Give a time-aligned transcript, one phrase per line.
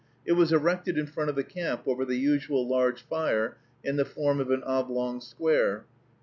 [0.25, 4.03] It was erected in front of the camp over the usual large fire, in the
[4.03, 5.85] form of an oblong square.